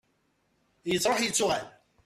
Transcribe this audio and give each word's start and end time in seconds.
yettruḥ 0.89 1.19
yettuɣal 1.21 1.65